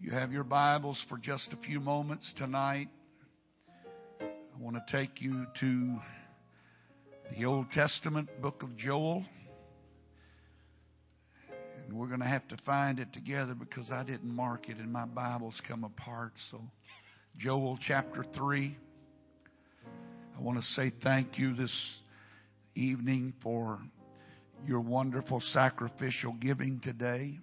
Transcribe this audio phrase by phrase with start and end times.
[0.00, 2.86] You have your Bibles for just a few moments tonight,
[4.20, 4.26] I
[4.60, 5.96] want to take you to
[7.36, 9.24] the Old Testament book of Joel.
[11.84, 14.92] And we're going to have to find it together because I didn't mark it and
[14.92, 16.30] my Bible's come apart.
[16.52, 16.60] So,
[17.36, 18.78] Joel chapter 3.
[20.38, 21.74] I want to say thank you this
[22.76, 23.80] evening for
[24.64, 27.40] your wonderful sacrificial giving today.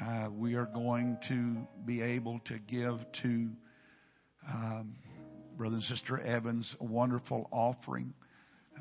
[0.00, 3.48] Uh, we are going to be able to give to
[4.48, 4.96] um,
[5.56, 8.14] Brother and Sister Evans a wonderful offering.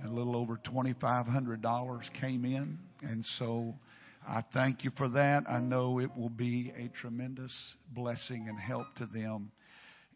[0.05, 3.75] A little over $2,500 came in, and so
[4.25, 5.43] I thank you for that.
[5.49, 7.53] I know it will be a tremendous
[7.93, 9.52] blessing and help to them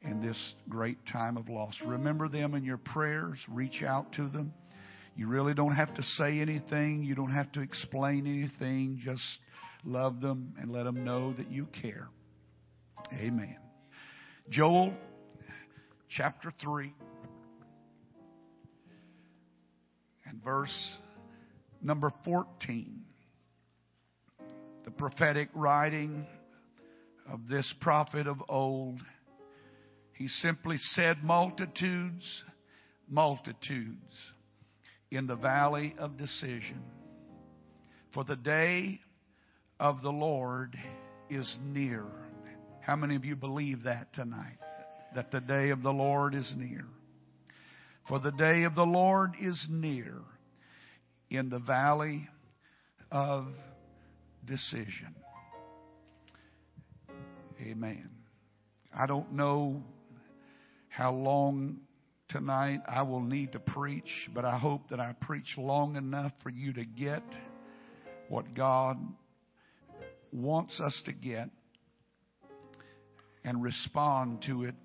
[0.01, 0.37] in this
[0.69, 1.75] great time of loss.
[1.85, 4.53] Remember them in your prayers, reach out to them.
[5.17, 9.01] You really don't have to say anything, you don't have to explain anything.
[9.03, 9.23] Just
[9.85, 12.07] love them and let them know that you care.
[13.13, 13.57] Amen.
[14.49, 14.93] Joel
[16.09, 16.93] chapter 3
[20.25, 20.95] and verse
[21.81, 23.01] number 14.
[24.85, 26.25] The prophetic writing
[27.31, 28.99] of this prophet of old.
[30.13, 32.43] He simply said, Multitudes,
[33.09, 34.15] multitudes
[35.11, 36.83] in the valley of decision.
[38.13, 38.99] For the day
[39.79, 40.77] of the Lord
[41.29, 42.05] is near.
[42.81, 44.57] How many of you believe that tonight?
[45.15, 46.85] That the day of the Lord is near.
[48.07, 50.21] For the day of the Lord is near
[51.29, 52.27] in the valley
[53.11, 53.47] of
[54.45, 55.15] decision.
[57.61, 58.09] Amen.
[58.93, 59.83] I don't know
[60.89, 61.79] how long
[62.29, 66.49] tonight I will need to preach, but I hope that I preach long enough for
[66.49, 67.23] you to get
[68.29, 68.97] what God
[70.35, 71.49] wants us to get
[73.43, 74.75] and respond to it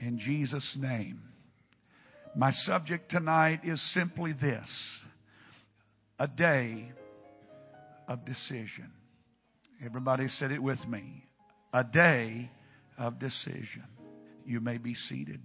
[0.00, 1.22] in Jesus' name.
[2.36, 4.68] My subject tonight is simply this
[6.18, 6.92] a day
[8.06, 8.92] of decision.
[9.84, 11.24] Everybody said it with me.
[11.72, 12.50] A day
[12.98, 13.84] of decision.
[14.44, 15.40] You may be seated.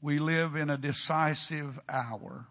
[0.00, 2.46] We live in a decisive hour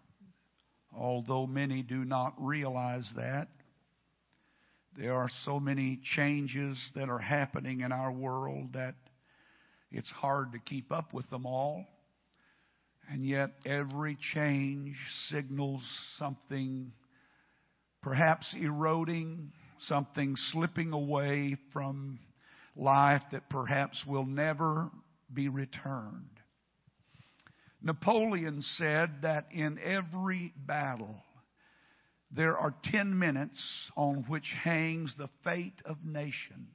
[0.96, 3.48] although many do not realize that.
[4.96, 8.94] There are so many changes that are happening in our world that
[9.90, 11.84] it's hard to keep up with them all.
[13.10, 14.96] And yet, every change
[15.28, 15.82] signals
[16.18, 16.92] something
[18.02, 22.18] perhaps eroding, something slipping away from
[22.74, 24.90] life that perhaps will never
[25.32, 26.35] be returned.
[27.82, 31.22] Napoleon said that in every battle,
[32.30, 36.74] there are 10 minutes on which hangs the fate of nations.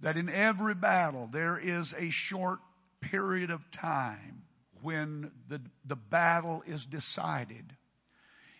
[0.00, 2.60] That in every battle, there is a short
[3.00, 4.42] period of time
[4.82, 7.76] when the, the battle is decided.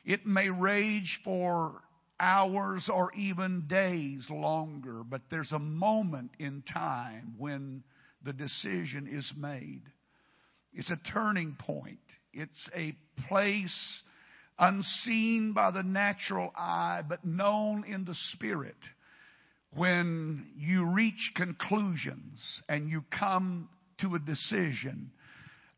[0.04, 1.80] It may rage for
[2.20, 7.84] hours or even days longer, but there's a moment in time when
[8.24, 9.82] the decision is made.
[10.72, 11.98] It's a turning point.
[12.32, 12.94] It's a
[13.28, 14.02] place
[14.58, 18.76] unseen by the natural eye, but known in the spirit.
[19.74, 23.68] When you reach conclusions and you come
[24.00, 25.10] to a decision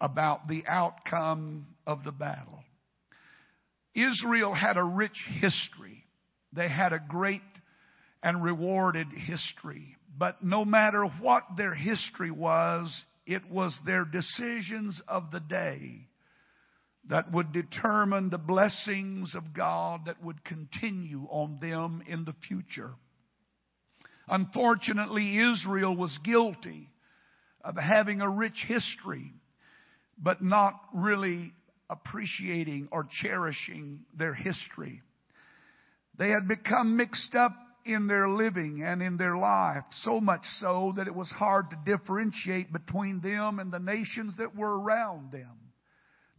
[0.00, 2.62] about the outcome of the battle.
[3.94, 6.04] Israel had a rich history.
[6.52, 7.42] They had a great
[8.22, 9.96] and rewarded history.
[10.16, 12.92] But no matter what their history was,
[13.30, 16.08] it was their decisions of the day
[17.08, 22.90] that would determine the blessings of God that would continue on them in the future.
[24.26, 26.88] Unfortunately, Israel was guilty
[27.62, 29.32] of having a rich history,
[30.18, 31.52] but not really
[31.88, 35.02] appreciating or cherishing their history.
[36.18, 37.52] They had become mixed up
[37.84, 41.78] in their living and in their life, so much so that it was hard to
[41.84, 45.56] differentiate between them and the nations that were around them.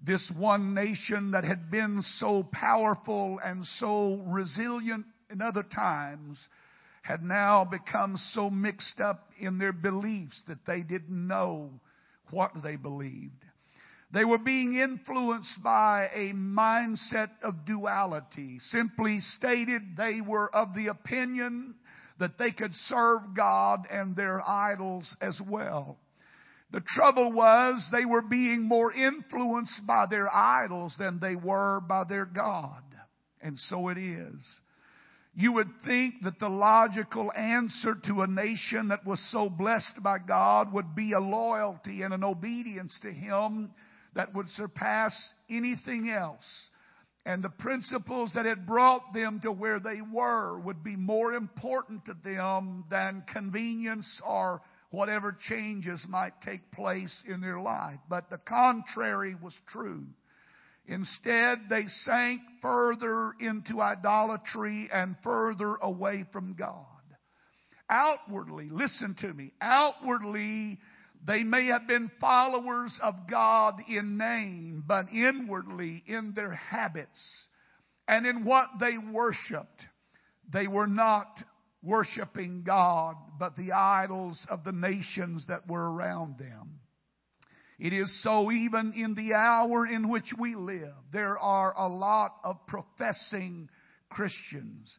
[0.04, 6.38] This one nation that had been so powerful and so resilient in other times
[7.04, 11.70] had now become so mixed up in their beliefs that they didn't know
[12.30, 13.44] what they believed.
[14.14, 18.60] They were being influenced by a mindset of duality.
[18.60, 21.76] Simply stated, they were of the opinion
[22.20, 25.98] that they could serve God and their idols as well.
[26.72, 32.04] The trouble was they were being more influenced by their idols than they were by
[32.04, 32.84] their God.
[33.42, 34.42] And so it is.
[35.34, 40.18] You would think that the logical answer to a nation that was so blessed by
[40.20, 43.72] God would be a loyalty and an obedience to Him
[44.16, 45.14] that would surpass
[45.50, 46.70] anything else.
[47.26, 52.06] And the principles that had brought them to where they were would be more important
[52.06, 58.00] to them than convenience or whatever changes might take place in their life.
[58.10, 60.06] But the contrary was true.
[60.88, 66.86] Instead, they sank further into idolatry and further away from God.
[67.90, 70.80] Outwardly, listen to me, outwardly,
[71.26, 77.48] they may have been followers of God in name, but inwardly, in their habits
[78.08, 79.86] and in what they worshiped,
[80.52, 81.28] they were not
[81.84, 86.80] worshiping God, but the idols of the nations that were around them.
[87.80, 90.94] It is so even in the hour in which we live.
[91.12, 93.70] There are a lot of professing
[94.10, 94.96] Christians.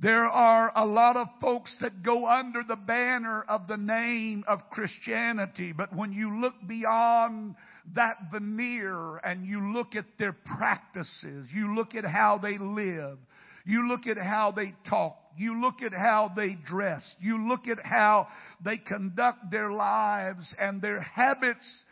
[0.00, 4.70] There are a lot of folks that go under the banner of the name of
[4.70, 7.56] Christianity, but when you look beyond
[7.94, 13.18] that veneer and you look at their practices, you look at how they live,
[13.64, 17.78] you look at how they talk, you look at how they dress, you look at
[17.84, 18.28] how
[18.64, 21.84] they conduct their lives and their habits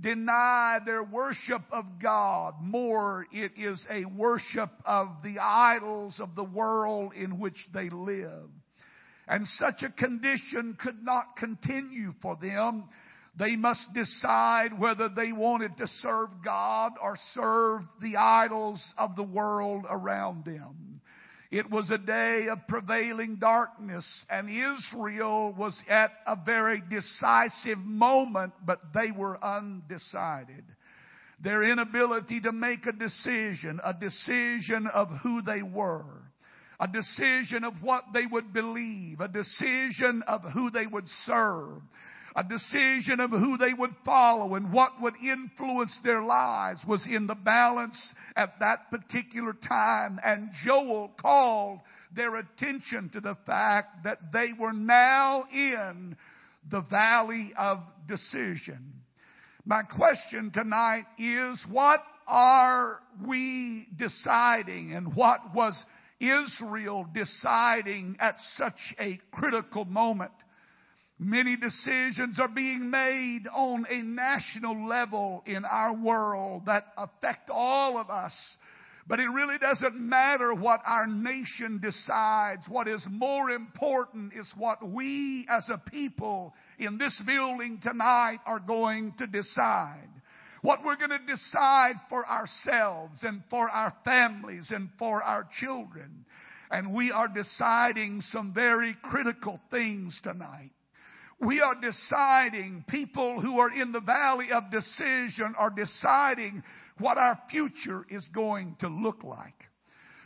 [0.00, 2.54] deny their worship of God.
[2.60, 8.50] More, it is a worship of the idols of the world in which they live.
[9.26, 12.84] And such a condition could not continue for them.
[13.38, 19.24] They must decide whether they wanted to serve God or serve the idols of the
[19.24, 20.93] world around them.
[21.50, 28.52] It was a day of prevailing darkness and Israel was at a very decisive moment,
[28.64, 30.64] but they were undecided.
[31.40, 36.22] Their inability to make a decision, a decision of who they were,
[36.80, 41.82] a decision of what they would believe, a decision of who they would serve,
[42.36, 47.26] a decision of who they would follow and what would influence their lives was in
[47.26, 50.18] the balance at that particular time.
[50.24, 51.78] And Joel called
[52.14, 56.16] their attention to the fact that they were now in
[56.70, 57.78] the valley of
[58.08, 58.94] decision.
[59.64, 65.74] My question tonight is what are we deciding and what was
[66.20, 70.32] Israel deciding at such a critical moment?
[71.18, 77.98] Many decisions are being made on a national level in our world that affect all
[77.98, 78.34] of us.
[79.06, 82.62] But it really doesn't matter what our nation decides.
[82.68, 88.60] What is more important is what we as a people in this building tonight are
[88.60, 90.08] going to decide.
[90.62, 96.24] What we're going to decide for ourselves and for our families and for our children.
[96.70, 100.70] And we are deciding some very critical things tonight.
[101.40, 106.62] We are deciding, people who are in the valley of decision are deciding
[106.98, 109.54] what our future is going to look like.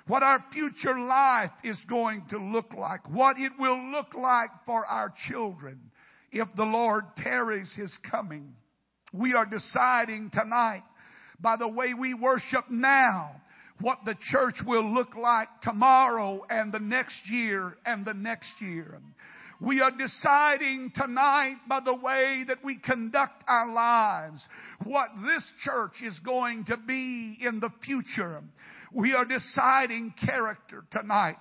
[0.07, 3.09] What our future life is going to look like.
[3.11, 5.81] What it will look like for our children
[6.33, 8.55] if the Lord tarries his coming.
[9.13, 10.83] We are deciding tonight
[11.41, 13.41] by the way we worship now
[13.81, 18.99] what the church will look like tomorrow and the next year and the next year.
[19.61, 24.47] We are deciding tonight by the way that we conduct our lives
[24.85, 28.43] what this church is going to be in the future.
[28.93, 31.39] We are deciding character tonight.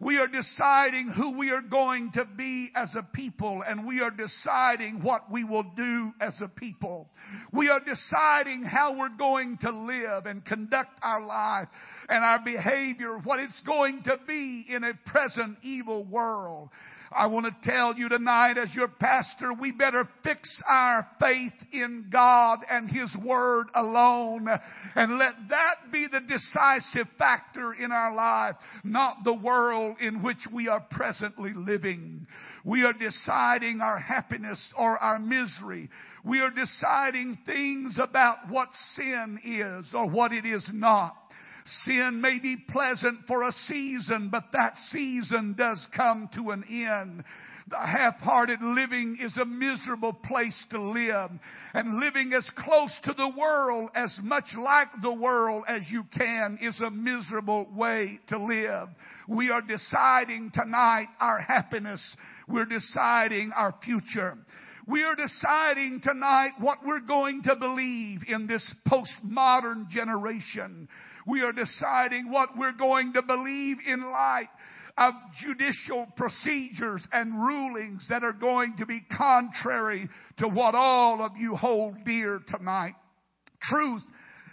[0.00, 4.12] We are deciding who we are going to be as a people and we are
[4.12, 7.10] deciding what we will do as a people.
[7.52, 11.68] We are deciding how we're going to live and conduct our life
[12.08, 16.70] and our behavior, what it's going to be in a present evil world.
[17.10, 22.06] I want to tell you tonight as your pastor, we better fix our faith in
[22.12, 24.46] God and His Word alone
[24.94, 30.46] and let that be the decisive factor in our life, not the world in which
[30.52, 32.26] we are presently living.
[32.64, 35.88] We are deciding our happiness or our misery.
[36.24, 41.16] We are deciding things about what sin is or what it is not.
[41.84, 47.24] Sin may be pleasant for a season, but that season does come to an end.
[47.70, 51.30] The half-hearted living is a miserable place to live.
[51.74, 56.58] And living as close to the world, as much like the world as you can,
[56.62, 58.88] is a miserable way to live.
[59.28, 62.16] We are deciding tonight our happiness.
[62.48, 64.38] We're deciding our future.
[64.86, 70.88] We are deciding tonight what we're going to believe in this postmodern generation.
[71.28, 74.48] We are deciding what we're going to believe in light
[74.96, 80.08] of judicial procedures and rulings that are going to be contrary
[80.38, 82.94] to what all of you hold dear tonight.
[83.60, 84.04] Truth,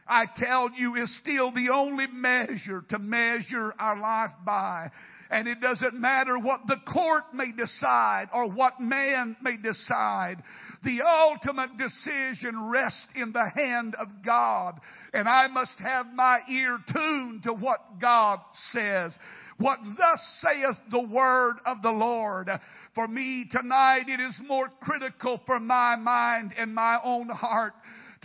[0.05, 4.91] I tell you, is still the only measure to measure our life by.
[5.32, 10.44] And it doesn't matter what the court may decide or what man may decide.
[10.86, 14.80] The ultimate decision rests in the hand of God.
[15.13, 18.39] And I must have my ear tuned to what God
[18.72, 19.12] says.
[19.58, 22.51] What thus saith the word of the Lord.
[22.94, 27.74] For me tonight, it is more critical for my mind and my own heart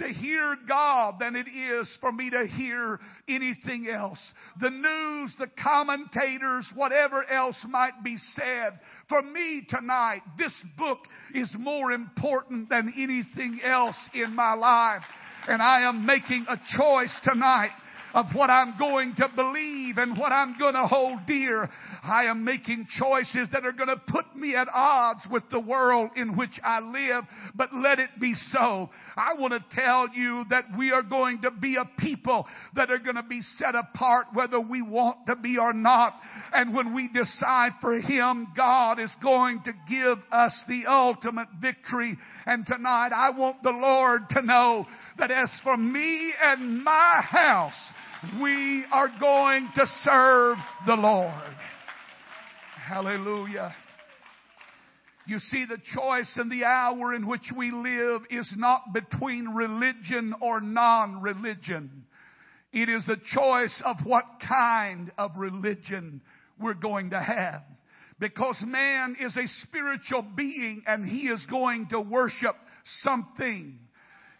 [0.00, 4.20] to hear God than it is for me to hear anything else.
[4.60, 8.80] The news, the commentators, whatever else might be said.
[9.08, 11.00] For me tonight, this book
[11.34, 15.02] is more important than anything else in my life.
[15.46, 17.70] And I am making a choice tonight
[18.14, 21.68] of what I'm going to believe and what I'm going to hold dear.
[22.02, 26.10] I am making choices that are going to put me at odds with the world
[26.16, 27.24] in which I live,
[27.54, 28.90] but let it be so.
[29.16, 32.98] I want to tell you that we are going to be a people that are
[32.98, 36.14] going to be set apart whether we want to be or not.
[36.52, 42.16] And when we decide for Him, God is going to give us the ultimate victory.
[42.46, 44.86] And tonight I want the Lord to know
[45.18, 47.78] that as for me and my house,
[48.42, 50.56] we are going to serve
[50.86, 51.56] the Lord.
[52.76, 53.74] Hallelujah.
[55.26, 60.34] You see, the choice in the hour in which we live is not between religion
[60.40, 62.04] or non-religion.
[62.72, 66.20] It is the choice of what kind of religion
[66.60, 67.62] we're going to have.
[68.20, 72.54] Because man is a spiritual being and he is going to worship
[73.00, 73.78] something.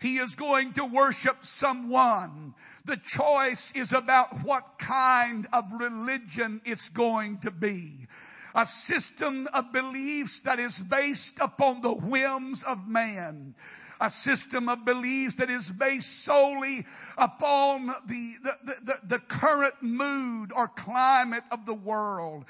[0.01, 2.55] He is going to worship someone.
[2.85, 8.07] The choice is about what kind of religion it's going to be.
[8.55, 13.55] A system of beliefs that is based upon the whims of man
[14.01, 16.87] a system of beliefs that is based solely
[17.19, 22.45] upon the, the, the, the, current mood or climate of the world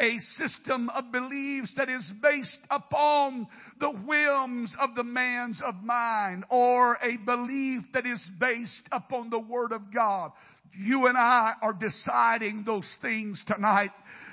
[0.00, 3.46] a system of beliefs that is based upon
[3.78, 9.38] the whims of the man's of mind or a belief that is based upon the
[9.38, 10.32] Word of God.
[10.72, 13.90] You and I are deciding those things tonight.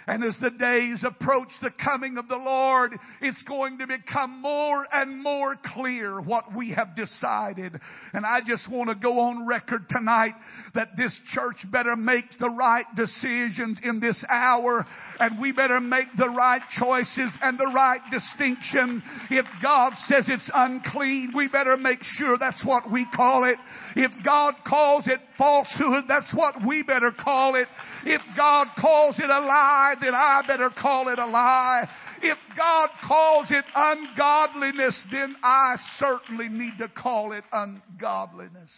[0.07, 4.87] And as the days approach the coming of the Lord, it's going to become more
[4.91, 7.77] and more clear what we have decided.
[8.13, 10.33] And I just want to go on record tonight
[10.75, 14.85] that this church better make the right decisions in this hour
[15.19, 19.03] and we better make the right choices and the right distinction.
[19.29, 23.57] If God says it's unclean, we better make sure that's what we call it.
[23.97, 27.67] If God calls it falsehood, that's what we better call it.
[28.09, 31.89] If God calls it a lie, then I better call it a lie.
[32.21, 38.71] If God calls it ungodliness, then I certainly need to call it ungodliness.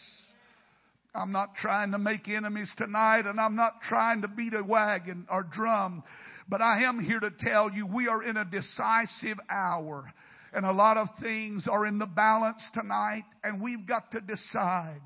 [1.13, 5.27] I'm not trying to make enemies tonight and I'm not trying to beat a wagon
[5.29, 6.03] or drum,
[6.47, 10.11] but I am here to tell you we are in a decisive hour
[10.53, 15.03] and a lot of things are in the balance tonight and we've got to decide.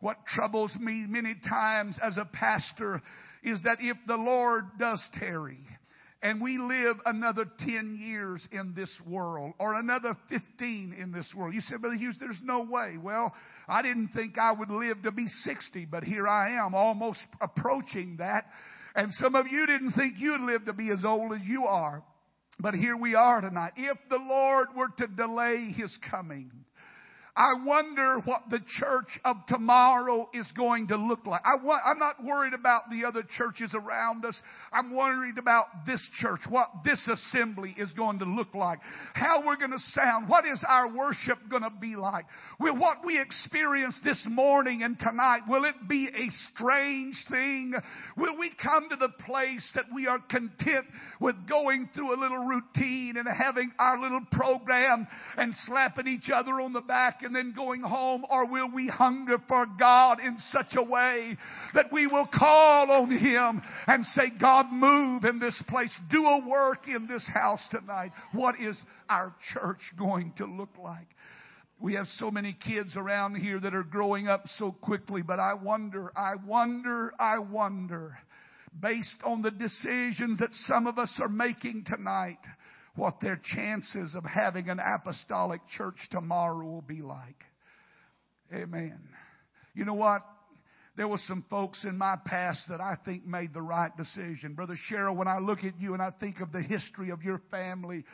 [0.00, 3.00] What troubles me many times as a pastor
[3.46, 5.60] is that if the Lord does tarry,
[6.22, 11.54] and we live another 10 years in this world or another 15 in this world.
[11.54, 12.96] You said, Brother Hughes, there's no way.
[13.00, 13.32] Well,
[13.68, 18.16] I didn't think I would live to be 60, but here I am almost approaching
[18.18, 18.46] that.
[18.96, 22.02] And some of you didn't think you'd live to be as old as you are.
[22.58, 23.72] But here we are tonight.
[23.76, 26.50] If the Lord were to delay His coming,
[27.36, 31.42] I wonder what the church of tomorrow is going to look like.
[31.44, 31.56] I
[31.90, 34.40] am not worried about the other churches around us.
[34.72, 38.78] I'm worried about this church, what this assembly is going to look like,
[39.12, 42.24] how we're going to sound, what is our worship going to be like.
[42.58, 47.74] Will what we experienced this morning and tonight, will it be a strange thing?
[48.16, 50.86] Will we come to the place that we are content
[51.20, 56.52] with going through a little routine and having our little program and slapping each other
[56.52, 58.24] on the back and then going home?
[58.30, 61.36] Or will we hunger for God in such a way
[61.74, 65.94] that we will call on Him and say, God, move in this place.
[66.10, 68.12] Do a work in this house tonight.
[68.32, 68.80] What is
[69.10, 71.08] our church going to look like?
[71.78, 75.52] We have so many kids around here that are growing up so quickly, but I
[75.52, 78.16] wonder, I wonder, I wonder,
[78.80, 82.38] based on the decisions that some of us are making tonight,
[82.96, 87.44] what their chances of having an apostolic church tomorrow will be like.
[88.52, 89.00] Amen.
[89.74, 90.22] You know what?
[90.96, 94.54] There were some folks in my past that I think made the right decision.
[94.54, 97.42] Brother Cheryl, when I look at you and I think of the history of your
[97.50, 98.04] family,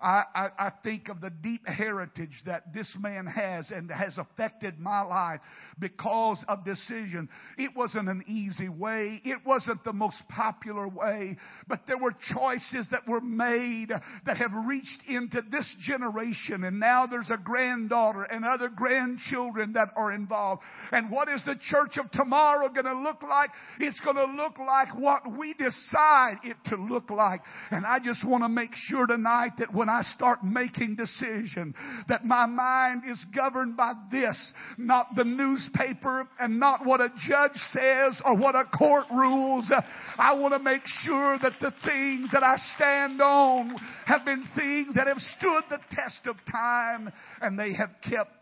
[0.00, 4.78] I, I, I, think of the deep heritage that this man has and has affected
[4.78, 5.40] my life
[5.78, 7.28] because of decision.
[7.56, 9.20] It wasn't an easy way.
[9.24, 11.36] It wasn't the most popular way,
[11.68, 13.90] but there were choices that were made
[14.26, 19.88] that have reached into this generation and now there's a granddaughter and other grandchildren that
[19.96, 20.62] are involved.
[20.92, 23.50] And what is the church of tomorrow going to look like?
[23.80, 27.40] It's going to look like what we decide it to look like.
[27.70, 31.74] And I just want to make sure tonight that when start making decisions,
[32.08, 37.56] that my mind is governed by this, not the newspaper and not what a judge
[37.72, 39.72] says or what a court rules.
[40.18, 44.94] I want to make sure that the things that I stand on have been things
[44.94, 48.32] that have stood the test of time and they have kept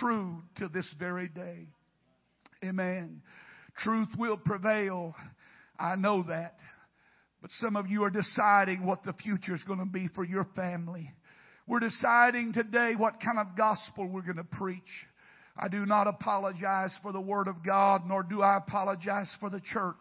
[0.00, 1.66] true to this very day.
[2.64, 3.22] Amen.
[3.78, 5.14] Truth will prevail.
[5.78, 6.56] I know that.
[7.40, 10.46] But some of you are deciding what the future is going to be for your
[10.56, 11.12] family.
[11.66, 14.82] We're deciding today what kind of gospel we're going to preach.
[15.56, 19.60] I do not apologize for the Word of God, nor do I apologize for the
[19.60, 19.96] church.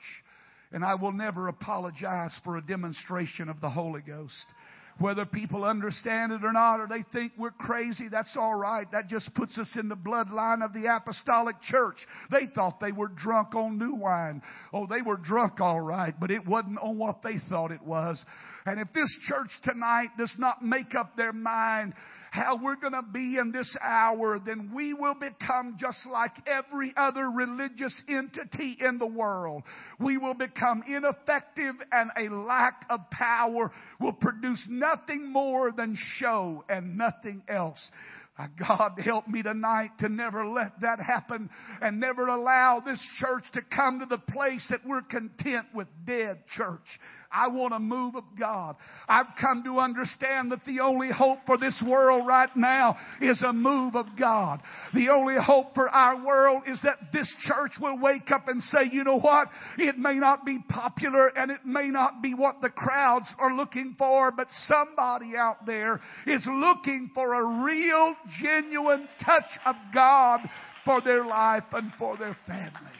[0.71, 4.53] And I will never apologize for a demonstration of the Holy Ghost.
[4.99, 8.91] Whether people understand it or not, or they think we're crazy, that's alright.
[8.91, 11.97] That just puts us in the bloodline of the apostolic church.
[12.31, 14.41] They thought they were drunk on new wine.
[14.73, 18.23] Oh, they were drunk alright, but it wasn't on what they thought it was.
[18.65, 21.93] And if this church tonight does not make up their mind
[22.37, 26.93] how we're going to be in this hour, then we will become just like every
[26.95, 29.63] other religious entity in the world.
[29.99, 36.63] We will become ineffective and a lack of power will produce nothing more than show
[36.69, 37.91] and nothing else.
[38.39, 41.49] Uh, God help me tonight to never let that happen
[41.81, 46.43] and never allow this church to come to the place that we're content with dead
[46.55, 46.85] church.
[47.31, 48.75] I want a move of God.
[49.07, 53.53] I've come to understand that the only hope for this world right now is a
[53.53, 54.61] move of God.
[54.93, 58.89] The only hope for our world is that this church will wake up and say,
[58.91, 59.49] you know what?
[59.77, 63.95] It may not be popular and it may not be what the crowds are looking
[63.97, 70.41] for, but somebody out there is looking for a real, genuine touch of God
[70.85, 72.96] for their life and for their family.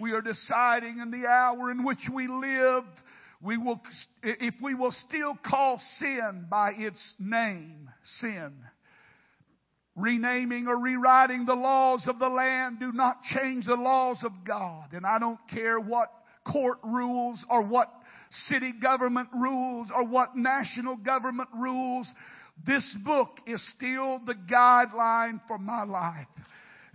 [0.00, 2.84] We are deciding in the hour in which we live,
[3.42, 3.80] we will,
[4.22, 8.54] if we will still call sin by its name, sin.
[9.96, 14.92] Renaming or rewriting the laws of the land do not change the laws of God.
[14.92, 16.08] And I don't care what
[16.50, 17.92] court rules or what
[18.30, 22.06] city government rules or what national government rules.
[22.64, 26.28] This book is still the guideline for my life.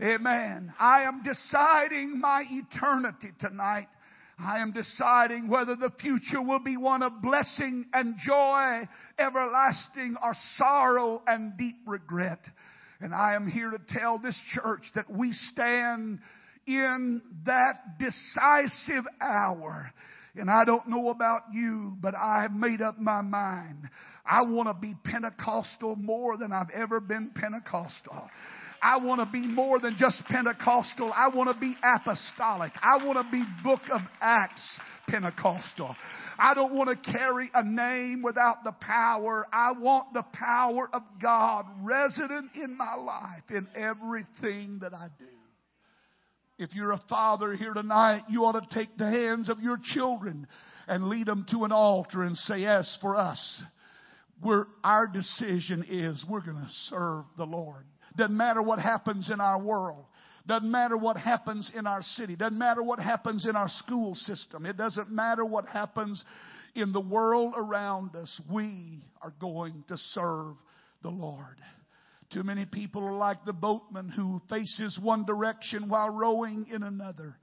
[0.01, 0.73] Amen.
[0.79, 3.87] I am deciding my eternity tonight.
[4.39, 8.87] I am deciding whether the future will be one of blessing and joy,
[9.19, 12.39] everlasting, or sorrow and deep regret.
[12.99, 16.19] And I am here to tell this church that we stand
[16.65, 19.91] in that decisive hour.
[20.35, 23.87] And I don't know about you, but I have made up my mind.
[24.25, 28.29] I want to be Pentecostal more than I've ever been Pentecostal.
[28.83, 31.13] I want to be more than just Pentecostal.
[31.15, 32.73] I want to be apostolic.
[32.81, 35.95] I want to be book of Acts Pentecostal.
[36.37, 39.47] I don't want to carry a name without the power.
[39.53, 45.25] I want the power of God resident in my life in everything that I do.
[46.59, 50.45] If you're a father here tonight, you ought to take the hands of your children
[50.89, 53.63] and lead them to an altar and say, Yes, for us.
[54.43, 57.85] We're, our decision is we're going to serve the Lord.
[58.17, 60.05] Doesn't matter what happens in our world.
[60.45, 62.35] Doesn't matter what happens in our city.
[62.35, 64.65] Doesn't matter what happens in our school system.
[64.65, 66.23] It doesn't matter what happens
[66.75, 68.41] in the world around us.
[68.51, 70.55] We are going to serve
[71.01, 71.57] the Lord.
[72.33, 77.37] Too many people are like the boatman who faces one direction while rowing in another.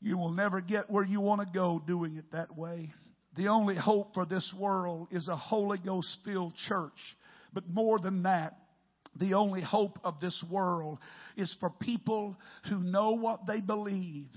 [0.00, 2.92] You will never get where you want to go doing it that way.
[3.36, 6.98] The only hope for this world is a Holy Ghost filled church.
[7.52, 8.56] But more than that,
[9.18, 10.98] the only hope of this world
[11.36, 12.36] is for people
[12.68, 14.28] who know what they believe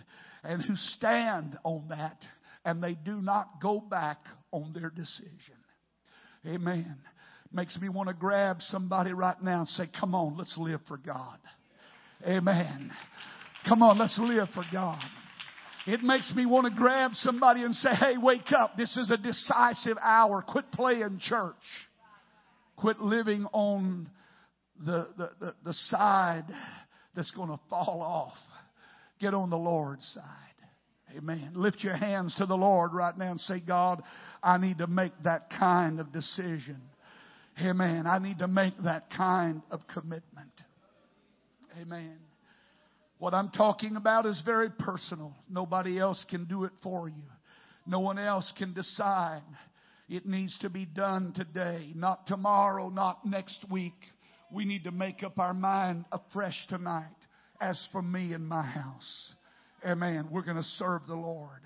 [0.44, 2.18] and who stand on that
[2.66, 4.20] and they do not go back
[4.52, 5.56] on their decision.
[6.46, 6.98] Amen.
[7.52, 10.98] Makes me want to grab somebody right now and say, come on, let's live for
[10.98, 11.38] God.
[12.26, 12.92] Amen.
[13.68, 15.02] Come on, let's live for God.
[15.88, 18.78] It makes me want to grab somebody and say, hey, wake up.
[18.78, 20.44] This is a decisive hour.
[20.48, 21.56] Quit playing church.
[22.78, 24.10] Quit living on
[24.80, 26.46] the, the, the, side
[27.16, 28.38] that's going to fall off.
[29.20, 30.24] Get on the Lord's side.
[31.18, 31.52] Amen.
[31.56, 34.02] Lift your hands to the Lord right now and say, God,
[34.42, 36.82] I need to make that kind of decision.
[37.62, 38.08] Amen.
[38.08, 40.52] I need to make that kind of commitment.
[41.80, 42.18] Amen.
[43.20, 45.34] What I'm talking about is very personal.
[45.50, 47.24] Nobody else can do it for you.
[47.86, 49.44] No one else can decide.
[50.10, 53.94] It needs to be done today, not tomorrow, not next week.
[54.54, 57.06] We need to make up our mind afresh tonight.
[57.62, 59.34] As for me and my house,
[59.86, 61.62] amen, we're going to serve the Lord.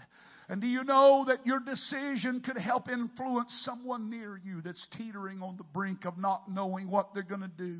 [0.49, 5.41] And do you know that your decision could help influence someone near you that's teetering
[5.41, 7.79] on the brink of not knowing what they're going to do?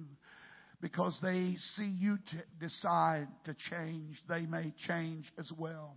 [0.82, 2.18] Because they see you
[2.60, 5.96] decide to change, they may change as well.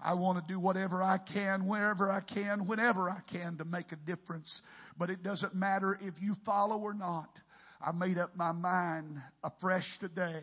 [0.00, 3.92] I want to do whatever I can, wherever I can, whenever I can to make
[3.92, 4.62] a difference.
[4.98, 7.28] But it doesn't matter if you follow or not.
[7.80, 10.42] I made up my mind afresh today.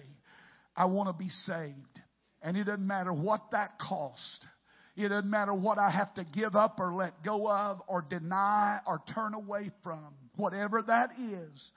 [0.76, 2.02] I want to be saved.
[2.42, 4.46] And it doesn't matter what that cost.
[4.96, 8.80] It doesn't matter what I have to give up or let go of or deny
[8.86, 10.14] or turn away from.
[10.36, 11.72] Whatever that is,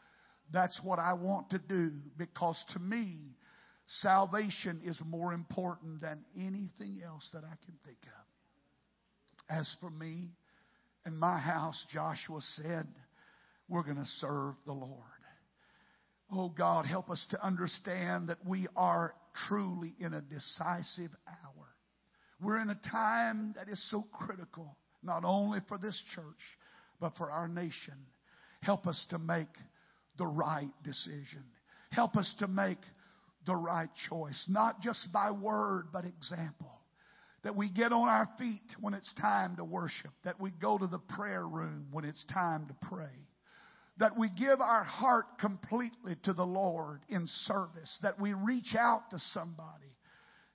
[0.53, 3.37] that's what I want to do because to me,
[3.87, 9.57] salvation is more important than anything else that I can think of.
[9.59, 10.31] As for me
[11.05, 12.87] and my house, Joshua said,
[13.69, 15.03] we're going to serve the Lord.
[16.33, 19.15] Oh God, help us to understand that we are
[19.49, 21.67] truly in a decisive hour.
[22.41, 26.25] We're in a time that is so critical, not only for this church,
[27.01, 27.95] but for our nation.
[28.63, 29.49] Help us to make
[30.19, 31.45] the right decision.
[31.91, 32.79] Help us to make
[33.47, 36.81] the right choice, not just by word, but example.
[37.43, 40.87] That we get on our feet when it's time to worship, that we go to
[40.87, 43.29] the prayer room when it's time to pray
[43.99, 49.11] that we give our heart completely to the Lord in service, that we reach out
[49.11, 49.95] to somebody.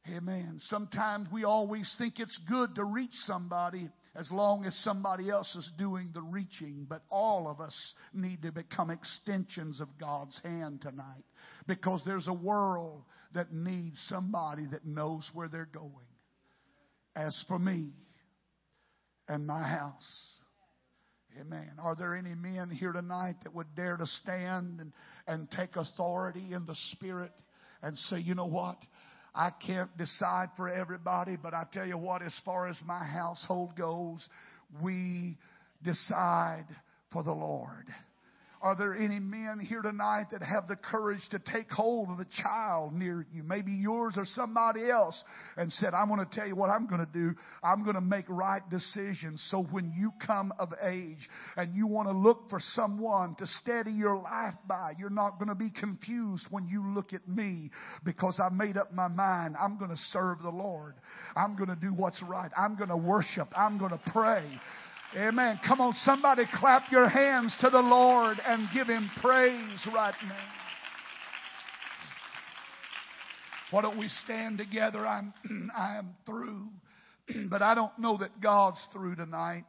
[0.07, 0.57] Amen.
[0.61, 5.71] Sometimes we always think it's good to reach somebody as long as somebody else is
[5.77, 7.75] doing the reaching, but all of us
[8.13, 11.23] need to become extensions of God's hand tonight
[11.67, 15.93] because there's a world that needs somebody that knows where they're going.
[17.15, 17.91] As for me
[19.27, 20.35] and my house,
[21.39, 21.71] Amen.
[21.81, 24.91] Are there any men here tonight that would dare to stand and,
[25.27, 27.31] and take authority in the Spirit
[27.81, 28.77] and say, you know what?
[29.35, 33.75] I can't decide for everybody, but I tell you what, as far as my household
[33.77, 34.27] goes,
[34.81, 35.37] we
[35.83, 36.65] decide
[37.13, 37.85] for the Lord.
[38.61, 42.25] Are there any men here tonight that have the courage to take hold of a
[42.43, 45.23] child near you, maybe yours or somebody else,
[45.55, 47.35] and said, I'm going to tell you what I'm going to do.
[47.63, 49.45] I'm going to make right decisions.
[49.49, 53.91] So when you come of age and you want to look for someone to steady
[53.91, 57.71] your life by, you're not going to be confused when you look at me
[58.03, 59.55] because I made up my mind.
[59.57, 60.95] I'm going to serve the Lord.
[61.33, 62.51] I'm going to do what's right.
[62.57, 63.47] I'm going to worship.
[63.55, 64.43] I'm going to pray.
[65.15, 65.59] Amen.
[65.67, 70.47] Come on, somebody clap your hands to the Lord and give Him praise right now.
[73.71, 75.05] Why don't we stand together?
[75.07, 75.33] I'm,
[75.75, 76.67] I am through.
[77.49, 79.65] but I don't know that God's through tonight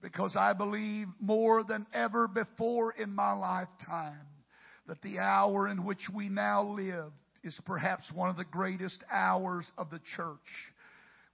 [0.00, 4.26] because I believe more than ever before in my lifetime
[4.88, 7.12] that the hour in which we now live
[7.44, 10.38] is perhaps one of the greatest hours of the church.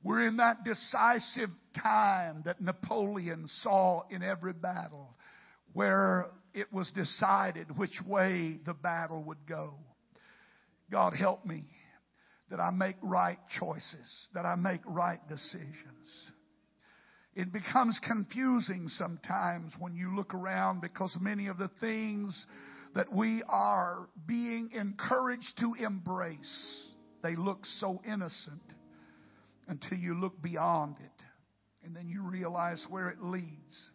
[0.03, 1.51] We're in that decisive
[1.83, 5.17] time that Napoleon saw in every battle
[5.73, 9.75] where it was decided which way the battle would go.
[10.91, 11.65] God help me
[12.51, 16.31] that I make right choices, that I make right decisions.
[17.35, 22.47] It becomes confusing sometimes when you look around because many of the things
[22.95, 26.87] that we are being encouraged to embrace,
[27.23, 28.63] they look so innocent
[29.69, 31.25] until you look beyond it
[31.85, 33.91] and then you realize where it leads.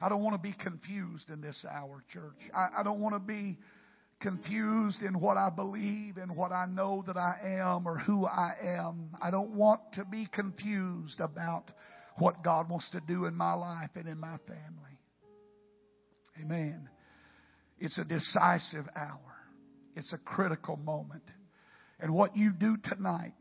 [0.00, 2.38] I don't want to be confused in this hour, church.
[2.54, 3.58] I, I don't want to be
[4.20, 8.52] confused in what I believe and what I know that I am or who I
[8.62, 9.10] am.
[9.20, 11.70] I don't want to be confused about
[12.18, 14.98] what God wants to do in my life and in my family.
[16.42, 16.88] Amen.
[17.78, 19.18] It's a decisive hour.
[19.94, 21.24] It's a critical moment.
[22.00, 23.34] And what you do tonight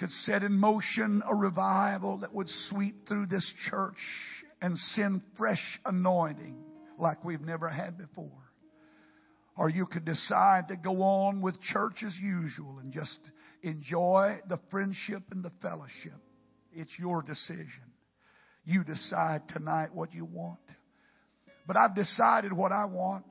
[0.00, 3.98] could set in motion a revival that would sweep through this church
[4.62, 6.56] and send fresh anointing
[6.98, 8.30] like we've never had before.
[9.58, 13.20] Or you could decide to go on with church as usual and just
[13.62, 16.18] enjoy the friendship and the fellowship.
[16.72, 17.92] It's your decision.
[18.64, 20.60] You decide tonight what you want.
[21.66, 23.26] But I've decided what I want.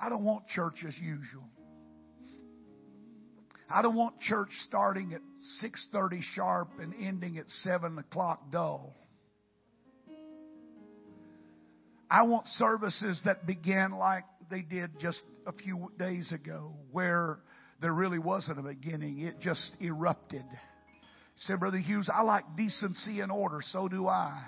[0.00, 1.44] I don't want church as usual.
[3.72, 5.20] I don't want church starting at
[5.62, 8.94] 6.30 sharp and ending at 7 o'clock dull.
[12.10, 17.38] I want services that began like they did just a few days ago, where
[17.80, 19.20] there really wasn't a beginning.
[19.20, 20.44] It just erupted.
[21.38, 24.42] Said Brother Hughes, I like decency and order, so do I.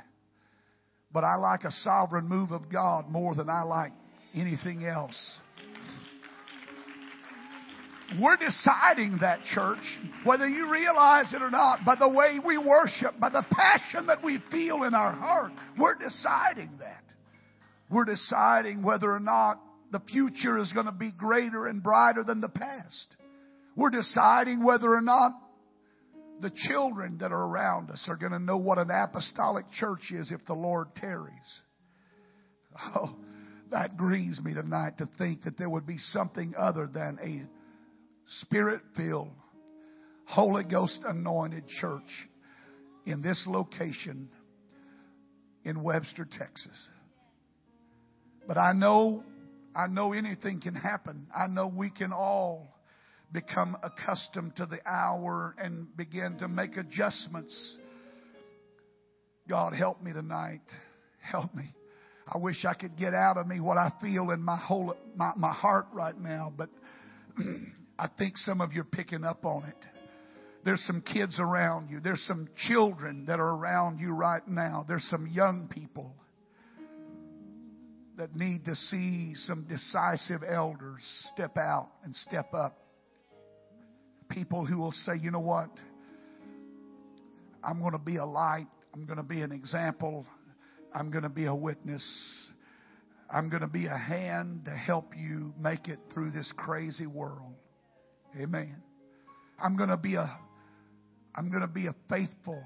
[1.10, 3.92] But I like a sovereign move of God more than I like
[4.34, 5.38] anything else.
[8.20, 9.78] We're deciding that, church,
[10.24, 14.22] whether you realize it or not, by the way we worship, by the passion that
[14.22, 15.52] we feel in our heart.
[15.78, 17.02] We're deciding that.
[17.90, 22.40] We're deciding whether or not the future is going to be greater and brighter than
[22.40, 23.16] the past.
[23.76, 25.32] We're deciding whether or not
[26.40, 30.30] the children that are around us are going to know what an apostolic church is
[30.30, 31.60] if the Lord tarries.
[32.96, 33.16] Oh,
[33.70, 37.63] that grieves me tonight to think that there would be something other than a
[38.26, 39.30] spirit filled,
[40.26, 42.28] Holy Ghost anointed church
[43.06, 44.28] in this location
[45.64, 46.90] in Webster, Texas.
[48.46, 49.22] But I know,
[49.74, 51.26] I know anything can happen.
[51.34, 52.74] I know we can all
[53.32, 57.78] become accustomed to the hour and begin to make adjustments.
[59.48, 60.62] God, help me tonight.
[61.20, 61.74] Help me.
[62.26, 65.32] I wish I could get out of me what I feel in my whole my,
[65.36, 66.70] my heart right now, but
[67.98, 69.76] I think some of you are picking up on it.
[70.64, 72.00] There's some kids around you.
[72.00, 74.84] There's some children that are around you right now.
[74.88, 76.14] There's some young people
[78.16, 81.02] that need to see some decisive elders
[81.34, 82.78] step out and step up.
[84.30, 85.68] People who will say, you know what?
[87.62, 88.68] I'm going to be a light.
[88.94, 90.24] I'm going to be an example.
[90.94, 92.04] I'm going to be a witness.
[93.30, 97.52] I'm going to be a hand to help you make it through this crazy world.
[98.40, 98.82] Amen.
[99.62, 100.38] I'm going to be a
[101.36, 102.62] I'm going to be a faithful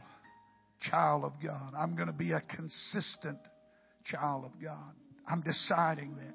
[0.81, 1.73] child of God.
[1.77, 3.39] I'm going to be a consistent
[4.05, 4.93] child of God.
[5.27, 6.35] I'm deciding that.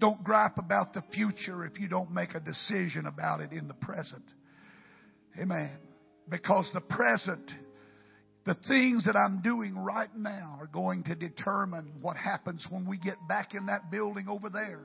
[0.00, 3.74] Don't gripe about the future if you don't make a decision about it in the
[3.74, 4.24] present.
[5.40, 5.76] Amen.
[6.28, 7.50] Because the present,
[8.44, 12.98] the things that I'm doing right now are going to determine what happens when we
[12.98, 14.82] get back in that building over there.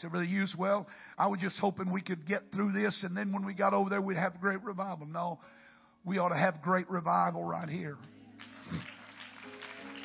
[0.00, 3.32] So, Brother Hughes, well, I was just hoping we could get through this and then
[3.32, 5.06] when we got over there, we'd have great revival.
[5.06, 5.40] No,
[6.04, 7.96] we ought to have great revival right here.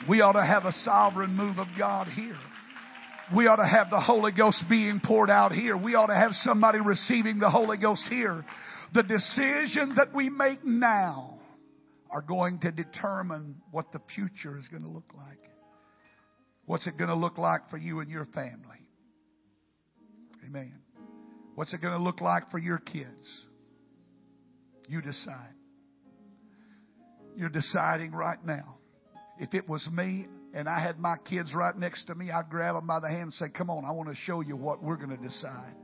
[0.10, 2.38] We ought to have a sovereign move of God here.
[3.36, 5.78] We ought to have the Holy Ghost being poured out here.
[5.78, 8.44] We ought to have somebody receiving the Holy Ghost here.
[8.94, 11.40] The decisions that we make now
[12.12, 15.40] are going to determine what the future is going to look like.
[16.66, 18.83] What's it going to look like for you and your family?
[20.46, 20.80] Amen.
[21.56, 23.46] What's it going to look like for your kids?
[24.88, 25.54] You decide.
[27.36, 28.78] You're deciding right now.
[29.40, 32.76] If it was me and I had my kids right next to me, I'd grab
[32.76, 34.98] them by the hand and say, Come on, I want to show you what we're
[34.98, 35.76] going to decide.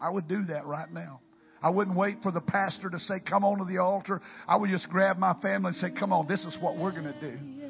[0.00, 1.20] I would do that right now.
[1.62, 4.20] I wouldn't wait for the pastor to say, Come on to the altar.
[4.46, 7.12] I would just grab my family and say, Come on, this is what we're going
[7.12, 7.65] to do.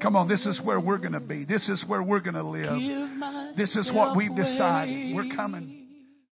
[0.00, 1.44] Come on, this is where we're going to be.
[1.44, 3.56] This is where we're going to live.
[3.56, 5.14] This is what we've decided.
[5.14, 5.83] We're coming.